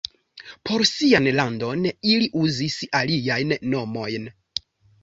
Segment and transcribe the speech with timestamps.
[0.69, 4.29] Por sian landon ili uzis aliajn nomojn.